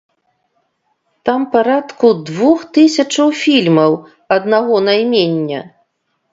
Там 1.29 1.41
парадку 1.53 2.07
двух 2.31 2.57
тысячаў 2.79 3.29
фільмаў 3.43 3.91
аднаго 4.39 4.75
наймення. 4.91 5.61